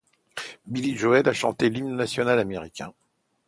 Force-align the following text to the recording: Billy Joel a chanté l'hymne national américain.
Billy 0.65 0.95
Joel 0.97 1.29
a 1.29 1.33
chanté 1.33 1.69
l'hymne 1.69 1.95
national 1.95 2.39
américain. 2.39 2.91